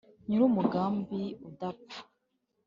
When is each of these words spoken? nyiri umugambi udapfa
nyiri 0.27 0.43
umugambi 0.49 1.21
udapfa 1.47 1.99